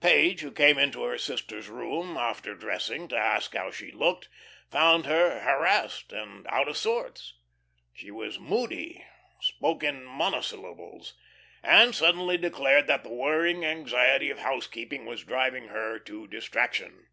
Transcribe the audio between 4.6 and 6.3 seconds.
found her harassed